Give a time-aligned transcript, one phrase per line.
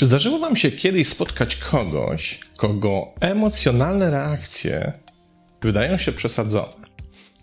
[0.00, 4.92] Czy zdarzyło Wam się kiedyś spotkać kogoś, kogo emocjonalne reakcje
[5.62, 6.86] wydają się przesadzone?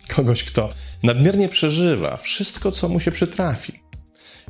[0.08, 0.72] Kogoś, kto
[1.02, 3.72] nadmiernie przeżywa wszystko, co mu się przytrafi.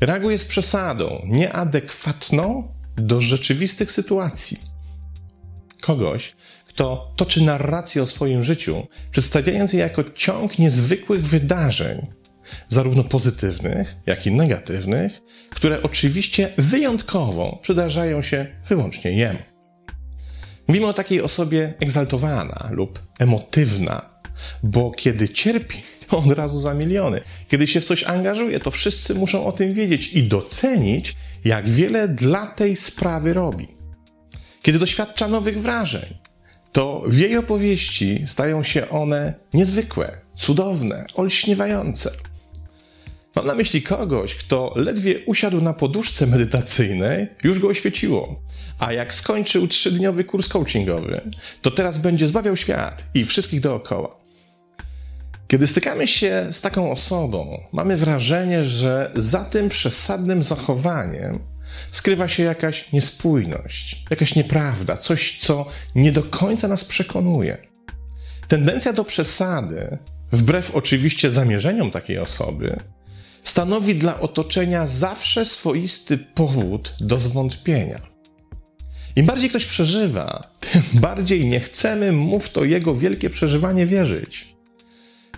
[0.01, 4.59] Reaguje z przesadą, nieadekwatną do rzeczywistych sytuacji.
[5.81, 6.37] Kogoś,
[6.79, 12.07] kto toczy narrację o swoim życiu, przedstawiając je jako ciąg niezwykłych wydarzeń,
[12.69, 19.39] zarówno pozytywnych, jak i negatywnych, które oczywiście wyjątkowo przydarzają się wyłącznie jemu.
[20.69, 24.21] Mówimy o takiej osobie egzaltowana lub emotywna,
[24.63, 27.21] bo kiedy cierpi, to od razu za miliony.
[27.49, 32.09] Kiedy się w coś angażuje, to wszyscy muszą o tym wiedzieć i docenić, jak wiele
[32.09, 33.69] dla tej sprawy robi.
[34.63, 36.28] Kiedy doświadcza nowych wrażeń,
[36.79, 42.11] to w jej opowieści stają się one niezwykłe, cudowne, olśniewające.
[43.37, 48.43] Mam na myśli kogoś, kto ledwie usiadł na poduszce medytacyjnej, już go oświeciło.
[48.79, 51.31] A jak skończył trzydniowy kurs coachingowy,
[51.63, 54.17] to teraz będzie zbawiał świat i wszystkich dookoła.
[55.49, 61.39] Kiedy stykamy się z taką osobą, mamy wrażenie, że za tym przesadnym zachowaniem
[61.89, 67.59] skrywa się jakaś niespójność, jakaś nieprawda, coś, co nie do końca nas przekonuje.
[68.49, 69.99] Tendencja do przesady,
[70.33, 72.77] wbrew oczywiście zamierzeniom takiej osoby,
[73.45, 78.01] stanowi dla otoczenia zawsze swoisty powód do zwątpienia.
[79.17, 84.55] Im bardziej ktoś przeżywa, tym bardziej nie chcemy mu w to jego wielkie przeżywanie wierzyć.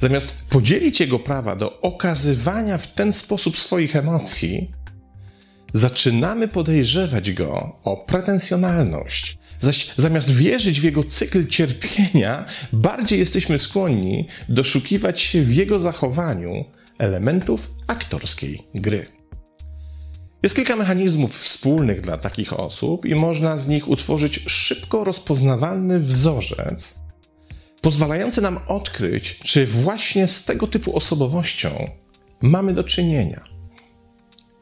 [0.00, 4.70] Zamiast podzielić jego prawa do okazywania w ten sposób swoich emocji,
[5.72, 9.38] zaczynamy podejrzewać go o pretensjonalność.
[9.60, 16.64] Zaś zamiast wierzyć w jego cykl cierpienia, bardziej jesteśmy skłonni doszukiwać się w jego zachowaniu
[16.98, 19.06] elementów aktorskiej gry.
[20.42, 27.02] Jest kilka mechanizmów wspólnych dla takich osób i można z nich utworzyć szybko rozpoznawalny wzorzec,
[27.80, 31.90] pozwalający nam odkryć, czy właśnie z tego typu osobowością
[32.40, 33.44] mamy do czynienia.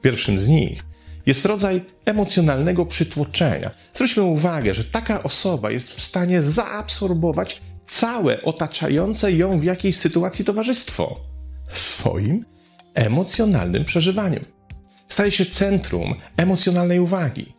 [0.02, 0.87] Pierwszym z nich
[1.28, 3.70] jest rodzaj emocjonalnego przytłoczenia.
[3.94, 10.44] Zwróćmy uwagę, że taka osoba jest w stanie zaabsorbować całe otaczające ją w jakiejś sytuacji
[10.44, 11.20] towarzystwo
[11.72, 12.44] swoim
[12.94, 14.44] emocjonalnym przeżywaniem.
[15.08, 17.52] Staje się centrum emocjonalnej uwagi.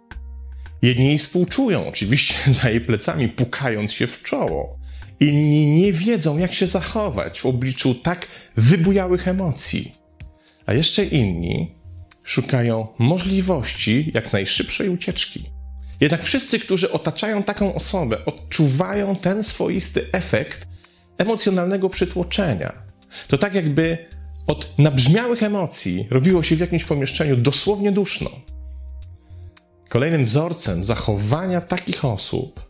[0.81, 4.79] Jedni jej współczują, oczywiście za jej plecami, pukając się w czoło.
[5.19, 9.91] Inni nie wiedzą, jak się zachować w obliczu tak wybujałych emocji.
[10.65, 11.78] A jeszcze inni
[12.25, 15.49] szukają możliwości jak najszybszej ucieczki.
[15.99, 20.67] Jednak wszyscy, którzy otaczają taką osobę, odczuwają ten swoisty efekt
[21.17, 22.73] emocjonalnego przytłoczenia.
[23.27, 24.07] To tak jakby
[24.47, 28.29] od nabrzmiałych emocji robiło się w jakimś pomieszczeniu dosłownie duszno.
[29.89, 32.69] Kolejnym wzorcem zachowania takich osób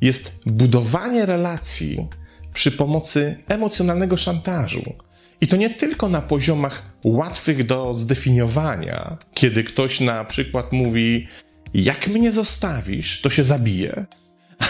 [0.00, 2.08] jest budowanie relacji
[2.52, 4.82] przy pomocy emocjonalnego szantażu.
[5.44, 11.26] I to nie tylko na poziomach łatwych do zdefiniowania, kiedy ktoś na przykład mówi:
[11.74, 14.06] Jak mnie zostawisz, to się zabije,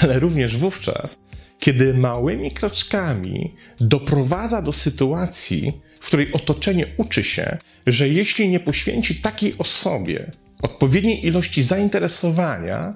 [0.00, 1.18] ale również wówczas,
[1.58, 7.56] kiedy małymi kroczkami doprowadza do sytuacji, w której otoczenie uczy się,
[7.86, 10.30] że jeśli nie poświęci takiej osobie
[10.62, 12.94] odpowiedniej ilości zainteresowania,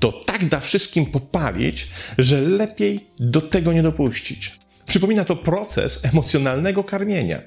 [0.00, 1.86] to tak da wszystkim popalić,
[2.18, 4.63] że lepiej do tego nie dopuścić.
[4.86, 7.38] Przypomina to proces emocjonalnego karmienia.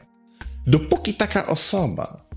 [0.68, 2.28] Dopóki taka osoba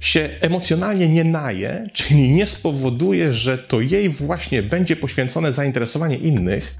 [0.00, 6.74] się emocjonalnie nie naje, czyli nie spowoduje, że to jej właśnie będzie poświęcone zainteresowanie innych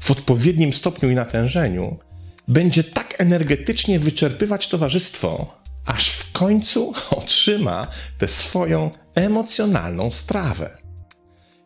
[0.00, 1.98] w odpowiednim stopniu i natężeniu,
[2.48, 7.86] będzie tak energetycznie wyczerpywać towarzystwo, aż w końcu otrzyma
[8.18, 10.83] tę swoją emocjonalną strawę.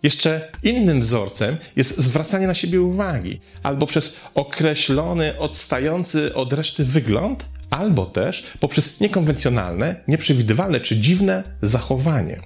[0.03, 7.45] Jeszcze innym wzorcem jest zwracanie na siebie uwagi, albo przez określony, odstający od reszty wygląd,
[7.71, 12.41] albo też poprzez niekonwencjonalne, nieprzewidywalne czy dziwne zachowanie.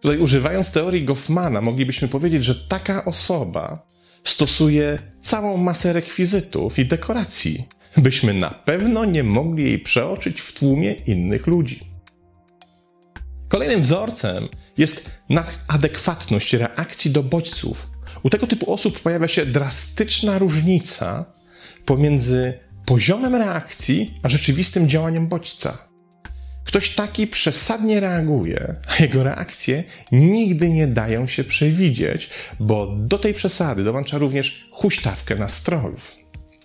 [0.00, 3.86] Tutaj używając teorii Goffmana, moglibyśmy powiedzieć, że taka osoba
[4.24, 7.64] stosuje całą masę rekwizytów i dekoracji,
[7.96, 11.91] byśmy na pewno nie mogli jej przeoczyć w tłumie innych ludzi.
[13.52, 15.10] Kolejnym wzorcem jest
[15.68, 17.90] adekwatność reakcji do bodźców.
[18.22, 21.24] U tego typu osób pojawia się drastyczna różnica
[21.84, 25.88] pomiędzy poziomem reakcji a rzeczywistym działaniem bodźca.
[26.64, 33.34] Ktoś taki przesadnie reaguje, a jego reakcje nigdy nie dają się przewidzieć, bo do tej
[33.34, 36.16] przesady dołącza również huśtawkę nastrojów.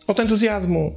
[0.08, 0.96] Od entuzjazmu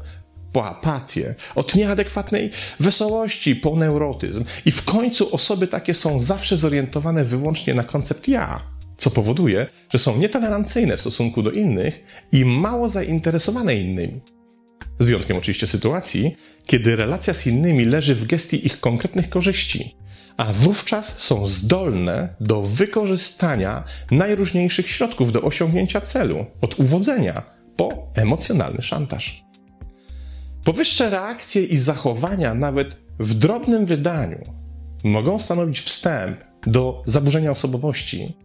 [0.52, 2.50] po apatię, od nieadekwatnej
[2.80, 4.44] wesołości po neurotyzm.
[4.64, 8.62] I w końcu osoby takie są zawsze zorientowane wyłącznie na koncept ja,
[8.96, 14.20] co powoduje, że są nietolerancyjne w stosunku do innych i mało zainteresowane innymi.
[14.98, 16.36] Z wyjątkiem oczywiście sytuacji,
[16.66, 19.96] kiedy relacja z innymi leży w gestii ich konkretnych korzyści,
[20.36, 27.42] a wówczas są zdolne do wykorzystania najróżniejszych środków do osiągnięcia celu, od uwodzenia
[27.76, 29.49] po emocjonalny szantaż.
[30.64, 34.38] Powyższe reakcje i zachowania, nawet w drobnym wydaniu,
[35.04, 38.36] mogą stanowić wstęp do zaburzenia osobowości,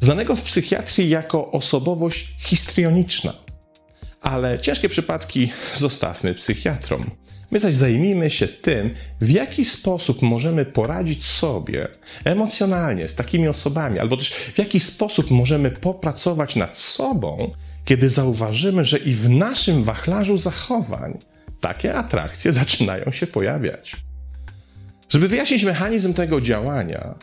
[0.00, 3.34] znanego w psychiatrii jako osobowość histrioniczna.
[4.20, 7.10] Ale ciężkie przypadki zostawmy psychiatrom.
[7.50, 11.88] My zaś zajmijmy się tym, w jaki sposób możemy poradzić sobie
[12.24, 17.50] emocjonalnie z takimi osobami, albo też w jaki sposób możemy popracować nad sobą,
[17.84, 21.18] kiedy zauważymy, że i w naszym wachlarzu zachowań
[21.62, 23.96] takie atrakcje zaczynają się pojawiać.
[25.08, 27.14] Żeby wyjaśnić mechanizm tego działania,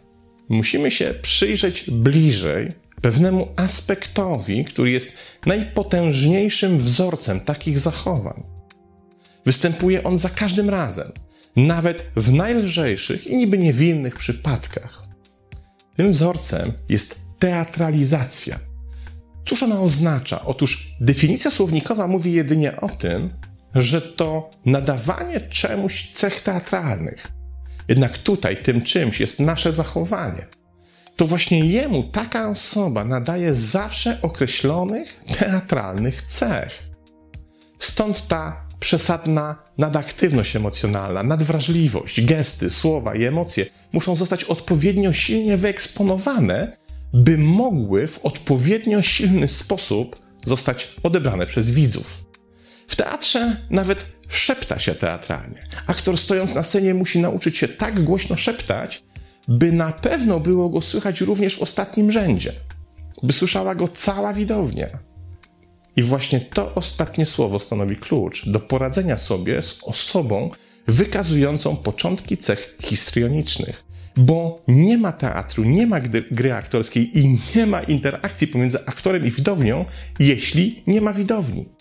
[0.50, 2.70] musimy się przyjrzeć bliżej
[3.02, 8.44] pewnemu aspektowi, który jest najpotężniejszym wzorcem takich zachowań.
[9.46, 11.12] Występuje on za każdym razem,
[11.56, 15.04] nawet w najlżejszych i niby niewinnych przypadkach.
[15.96, 18.60] Tym wzorcem jest teatralizacja.
[19.46, 20.46] Cóż ona oznacza?
[20.46, 23.34] Otóż definicja słownikowa mówi jedynie o tym,
[23.76, 27.28] że to nadawanie czemuś cech teatralnych.
[27.88, 30.48] Jednak tutaj tym czymś jest nasze zachowanie.
[31.16, 36.90] To właśnie jemu taka osoba nadaje zawsze określonych teatralnych cech.
[37.80, 46.78] Stąd ta przesadna nadaktywność emocjonalna, nadwrażliwość, gesty, słowa i emocje muszą zostać odpowiednio silnie wyeksponowane,
[47.14, 50.16] by mogły w odpowiednio silny sposób
[50.46, 52.29] zostać odebrane przez widzów.
[52.90, 55.64] W teatrze nawet szepta się teatralnie.
[55.88, 59.04] Aktor stojąc na scenie musi nauczyć się tak głośno szeptać,
[59.48, 62.54] by na pewno było go słychać również w ostatnim rzędzie,
[63.24, 64.88] by słyszała go cała widownia.
[65.96, 70.50] I właśnie to ostatnie słowo stanowi klucz do poradzenia sobie z osobą
[70.88, 73.84] wykazującą początki cech histrionicznych.
[74.18, 76.00] Bo nie ma teatru, nie ma
[76.32, 79.86] gry aktorskiej i nie ma interakcji pomiędzy aktorem i widownią,
[80.20, 81.79] jeśli nie ma widowni.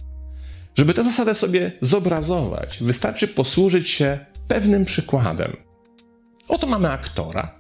[0.79, 5.57] Żeby tę zasadę sobie zobrazować, wystarczy posłużyć się pewnym przykładem.
[6.49, 7.59] Oto mamy aktora,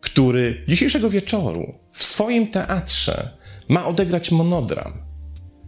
[0.00, 3.36] który dzisiejszego wieczoru w swoim teatrze
[3.68, 5.02] ma odegrać monodram.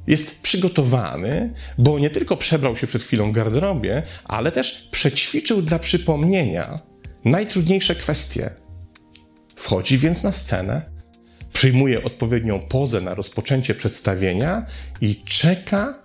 [0.06, 5.78] Jest przygotowany, bo nie tylko przebrał się przed chwilą w garderobie, ale też przećwiczył dla
[5.78, 6.78] przypomnienia
[7.24, 8.50] najtrudniejsze kwestie.
[9.56, 10.90] Wchodzi więc na scenę,
[11.52, 14.66] przyjmuje odpowiednią pozę na rozpoczęcie przedstawienia
[15.00, 16.03] i czeka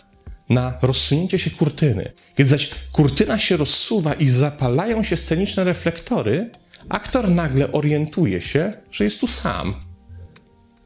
[0.49, 2.11] na rozsunięcie się kurtyny.
[2.35, 6.49] Kiedy zaś kurtyna się rozsuwa i zapalają się sceniczne reflektory,
[6.89, 9.75] aktor nagle orientuje się, że jest tu sam.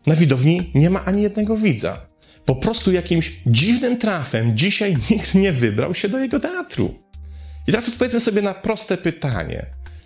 [0.06, 2.06] Na widowni nie ma ani jednego widza.
[2.46, 6.96] Po prostu jakimś dziwnym trafem dzisiaj nikt nie wybrał się do jego teatru.
[7.68, 9.66] I teraz odpowiedzmy sobie na proste pytanie.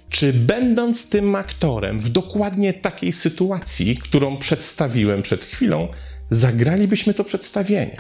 [0.09, 5.88] Czy będąc tym aktorem w dokładnie takiej sytuacji, którą przedstawiłem przed chwilą,
[6.30, 7.98] zagralibyśmy to przedstawienie?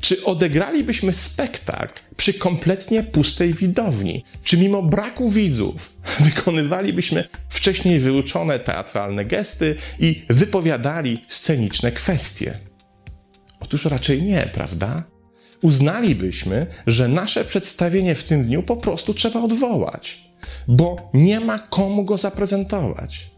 [0.00, 4.24] Czy odegralibyśmy spektakl przy kompletnie pustej widowni?
[4.44, 12.58] Czy mimo braku widzów wykonywalibyśmy wcześniej wyuczone teatralne gesty i wypowiadali sceniczne kwestie?
[13.60, 15.04] Otóż raczej nie, prawda?
[15.62, 20.30] Uznalibyśmy, że nasze przedstawienie w tym dniu po prostu trzeba odwołać,
[20.68, 23.30] bo nie ma komu go zaprezentować.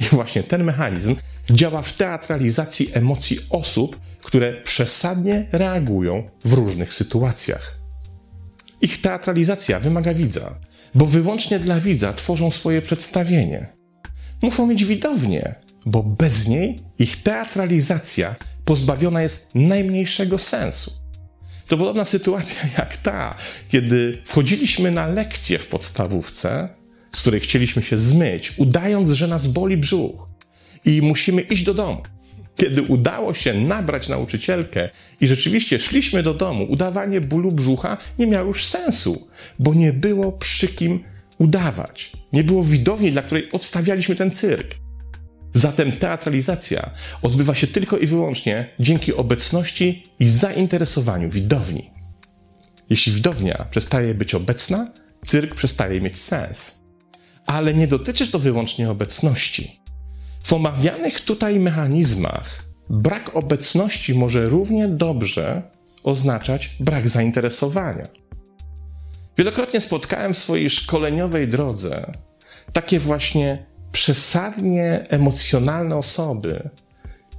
[0.00, 1.16] I właśnie ten mechanizm
[1.50, 7.78] działa w teatralizacji emocji osób, które przesadnie reagują w różnych sytuacjach.
[8.80, 10.58] Ich teatralizacja wymaga widza,
[10.94, 13.66] bo wyłącznie dla widza tworzą swoje przedstawienie.
[14.42, 15.54] Muszą mieć widownię,
[15.86, 18.34] bo bez niej ich teatralizacja
[18.64, 20.90] pozbawiona jest najmniejszego sensu.
[21.66, 23.36] To podobna sytuacja jak ta,
[23.68, 26.68] kiedy wchodziliśmy na lekcję w podstawówce,
[27.12, 30.25] z której chcieliśmy się zmyć, udając, że nas boli brzuch
[30.86, 32.02] i musimy iść do domu.
[32.56, 34.88] Kiedy udało się nabrać nauczycielkę
[35.20, 39.28] i rzeczywiście szliśmy do domu, udawanie bólu brzucha nie miało już sensu,
[39.58, 41.04] bo nie było przy kim
[41.38, 42.12] udawać.
[42.32, 44.74] Nie było widowni, dla której odstawialiśmy ten cyrk.
[45.54, 46.90] Zatem teatralizacja
[47.22, 51.90] odbywa się tylko i wyłącznie dzięki obecności i zainteresowaniu widowni.
[52.90, 54.92] Jeśli widownia przestaje być obecna,
[55.24, 56.84] cyrk przestaje mieć sens.
[57.46, 59.80] Ale nie dotyczy to wyłącznie obecności.
[60.46, 65.62] W omawianych tutaj mechanizmach brak obecności może równie dobrze
[66.04, 68.06] oznaczać brak zainteresowania.
[69.38, 72.12] Wielokrotnie spotkałem w swojej szkoleniowej drodze
[72.72, 76.70] takie właśnie przesadnie emocjonalne osoby,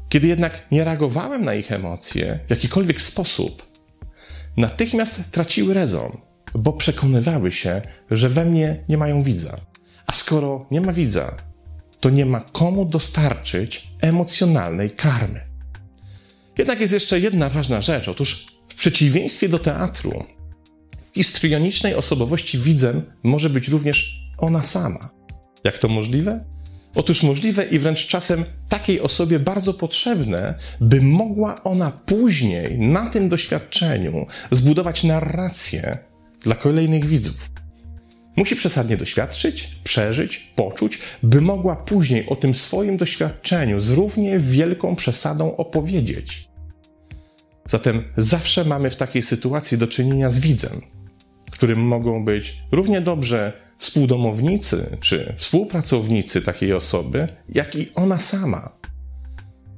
[0.10, 3.68] kiedy jednak nie reagowałem na ich emocje w jakikolwiek sposób,
[4.58, 6.18] natychmiast traciły rezon,
[6.56, 9.58] bo przekonywały się, że we mnie nie mają widza.
[10.08, 11.38] A skoro nie ma widza,
[12.00, 15.42] to nie ma komu dostarczyć emocjonalnej karmy.
[16.58, 18.08] Jednak jest jeszcze jedna ważna rzecz.
[18.08, 20.24] Otóż w przeciwieństwie do teatru,
[21.12, 25.10] w histrionicznej osobowości widzem może być również ona sama.
[25.64, 26.46] Jak to możliwe?
[26.96, 33.30] Otóż możliwe i wręcz czasem takiej osobie bardzo potrzebne, by mogła ona później na tym
[33.30, 35.98] doświadczeniu zbudować narrację
[36.44, 37.52] dla kolejnych widzów.
[38.38, 44.96] Musi przesadnie doświadczyć, przeżyć, poczuć, by mogła później o tym swoim doświadczeniu z równie wielką
[44.96, 46.50] przesadą opowiedzieć.
[47.66, 50.82] Zatem zawsze mamy w takiej sytuacji do czynienia z widzem,
[51.52, 58.70] którym mogą być równie dobrze współdomownicy czy współpracownicy takiej osoby, jak i ona sama.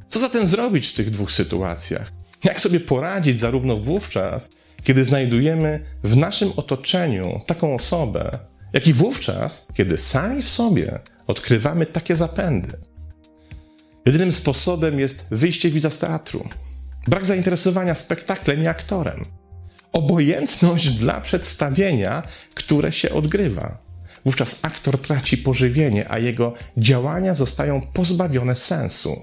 [0.08, 2.12] Co zatem zrobić w tych dwóch sytuacjach?
[2.44, 4.50] Jak sobie poradzić zarówno wówczas,
[4.84, 8.40] kiedy znajdujemy w naszym otoczeniu taką osobę,
[8.74, 12.78] jak i wówczas, kiedy sami w sobie odkrywamy takie zapędy?
[14.06, 16.50] Jedynym sposobem jest wyjście widza z teatru,
[17.08, 19.24] brak zainteresowania spektaklem i aktorem,
[19.92, 22.24] obojętność dla przedstawienia,
[22.56, 23.78] które się odgrywa.
[24.26, 29.16] Wówczas aktor traci pożywienie, a jego działania zostają pozbawione sensu.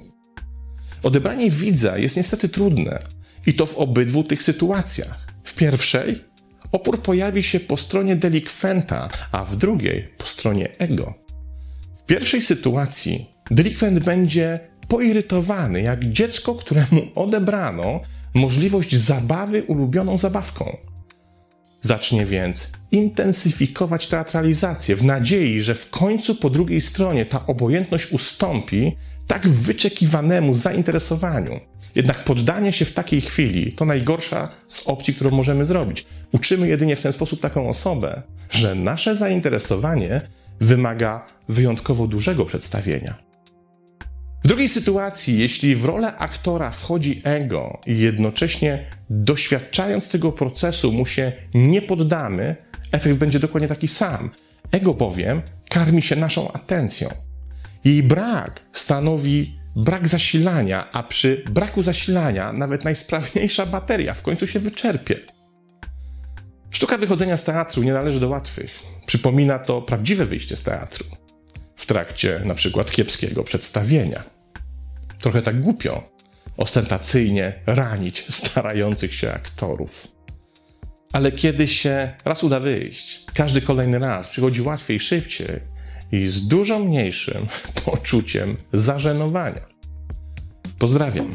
[1.03, 3.03] Odebranie widza jest niestety trudne
[3.47, 5.27] i to w obydwu tych sytuacjach.
[5.45, 6.25] W pierwszej
[6.73, 11.15] opór pojawi się po stronie delikwenta, a w drugiej po stronie ego.
[11.99, 18.01] W pierwszej sytuacji delikwent będzie poirytowany jak dziecko, któremu odebrano
[18.35, 20.77] możliwość zabawy ulubioną zabawką.
[21.81, 28.97] Zacznie więc intensyfikować teatralizację w nadziei, że w końcu po drugiej stronie ta obojętność ustąpi
[29.27, 31.61] tak wyczekiwanemu zainteresowaniu.
[31.95, 36.07] Jednak poddanie się w takiej chwili to najgorsza z opcji, którą możemy zrobić.
[36.33, 40.21] Uczymy jedynie w ten sposób taką osobę, że nasze zainteresowanie
[40.61, 43.26] wymaga wyjątkowo dużego przedstawienia.
[44.47, 51.07] W drugiej sytuacji, jeśli w rolę aktora wchodzi ego i jednocześnie doświadczając tego procesu mu
[51.07, 52.57] się nie poddamy,
[52.93, 54.31] efekt będzie dokładnie taki sam.
[54.73, 57.09] Ego bowiem karmi się naszą atencją.
[57.85, 64.61] Jej brak stanowi brak zasilania, a przy braku zasilania nawet najsprawniejsza bateria w końcu się
[64.61, 65.17] wyczerpie.
[66.71, 68.83] Sztuka wychodzenia z teatru nie należy do łatwych.
[69.07, 71.07] Przypomina to prawdziwe wyjście z teatru
[71.77, 74.36] w trakcie na przykład kiepskiego przedstawienia
[75.21, 76.09] trochę tak głupio,
[76.57, 80.09] ostentacyjnie ranić starających się aktorów.
[81.13, 85.61] Ale kiedy się raz uda wyjść, każdy kolejny raz przychodzi łatwiej, szybciej
[86.13, 87.47] i z dużo mniejszym
[87.85, 89.67] poczuciem zażenowania.
[90.79, 91.31] Pozdrawiam.